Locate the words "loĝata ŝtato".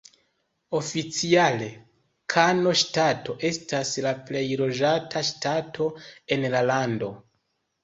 4.65-5.93